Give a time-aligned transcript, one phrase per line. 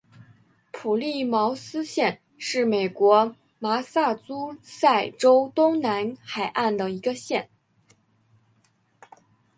[0.71, 7.51] 普利茅斯县是美国麻萨诸塞州东南海岸的一个县。